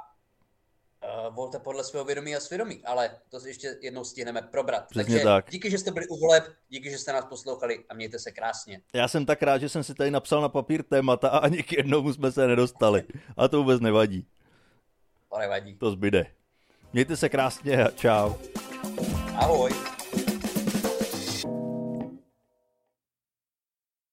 [1.28, 4.86] uh, volte podle svého vědomí a svědomí, ale to ještě jednou stihneme probrat.
[4.88, 5.50] Přesně Takže tak.
[5.50, 8.80] díky, že jste byli u voleb, díky, že jste nás poslouchali a mějte se krásně.
[8.94, 11.72] Já jsem tak rád, že jsem si tady napsal na papír témata a ani k
[11.72, 13.04] jednomu jsme se nedostali.
[13.36, 14.26] A to vůbec nevadí.
[15.32, 15.76] To nevadí.
[15.76, 16.26] To zbyde.
[16.92, 18.34] Mějte se krásně a čau.
[19.36, 19.72] Ahoj.